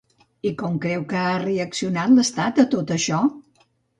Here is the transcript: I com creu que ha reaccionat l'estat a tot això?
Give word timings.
I 0.51 0.53
com 0.61 0.79
creu 0.85 1.03
que 1.11 1.19
ha 1.25 1.35
reaccionat 1.43 2.15
l'estat 2.15 2.63
a 2.65 2.67
tot 2.75 2.97
això? 2.99 3.23